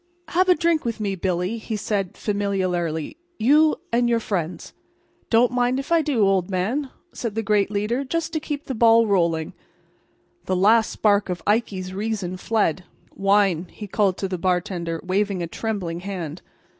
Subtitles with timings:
[0.29, 4.73] "Have a drink with me, Billy," he said familiarly, "you and your friends?"
[5.29, 8.73] "Don't mind if I do, old man," said the great leader, "just to keep the
[8.73, 9.53] ball rolling."
[10.45, 12.83] The last spark of Ikey's reason fled.
[13.13, 16.41] "Wine," he called to the bartender, waving a trembling hand.